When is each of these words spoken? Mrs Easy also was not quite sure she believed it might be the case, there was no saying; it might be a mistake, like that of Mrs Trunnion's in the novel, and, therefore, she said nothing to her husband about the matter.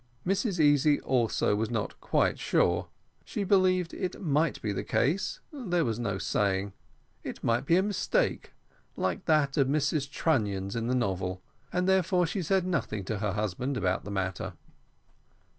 Mrs 0.25 0.59
Easy 0.59 0.99
also 1.01 1.55
was 1.55 1.69
not 1.69 2.01
quite 2.01 2.39
sure 2.39 2.87
she 3.23 3.43
believed 3.43 3.93
it 3.93 4.19
might 4.19 4.59
be 4.59 4.73
the 4.73 4.83
case, 4.83 5.41
there 5.53 5.85
was 5.85 5.99
no 5.99 6.17
saying; 6.17 6.73
it 7.23 7.43
might 7.43 7.67
be 7.67 7.75
a 7.77 7.83
mistake, 7.83 8.51
like 8.95 9.25
that 9.25 9.57
of 9.57 9.67
Mrs 9.67 10.09
Trunnion's 10.09 10.75
in 10.75 10.87
the 10.87 10.95
novel, 10.95 11.43
and, 11.71 11.87
therefore, 11.87 12.25
she 12.25 12.41
said 12.41 12.65
nothing 12.65 13.03
to 13.03 13.19
her 13.19 13.33
husband 13.33 13.77
about 13.77 14.03
the 14.03 14.09
matter. 14.09 14.53